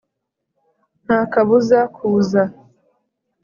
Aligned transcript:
nta 1.05 1.19
kabuza 1.31 1.79
kuza. 1.95 2.43